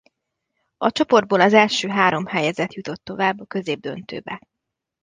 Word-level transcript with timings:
A 0.77 0.91
csoportból 0.91 1.41
az 1.41 1.53
első 1.53 1.87
három 1.87 2.25
helyezett 2.25 2.73
jutott 2.73 3.03
tovább 3.03 3.39
az 3.39 3.47
középdöntőbe. 3.47 4.41